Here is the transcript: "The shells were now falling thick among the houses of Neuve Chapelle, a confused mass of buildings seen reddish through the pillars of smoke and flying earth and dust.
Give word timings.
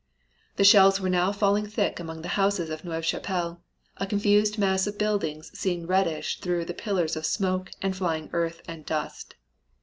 "The 0.55 0.63
shells 0.63 0.99
were 0.99 1.11
now 1.11 1.31
falling 1.31 1.67
thick 1.67 1.99
among 1.99 2.23
the 2.23 2.29
houses 2.29 2.71
of 2.71 2.83
Neuve 2.83 3.05
Chapelle, 3.05 3.61
a 3.97 4.07
confused 4.07 4.57
mass 4.57 4.87
of 4.87 4.97
buildings 4.97 5.51
seen 5.55 5.85
reddish 5.85 6.39
through 6.39 6.65
the 6.65 6.73
pillars 6.73 7.15
of 7.15 7.23
smoke 7.23 7.69
and 7.83 7.95
flying 7.95 8.27
earth 8.33 8.63
and 8.67 8.83
dust. 8.83 9.35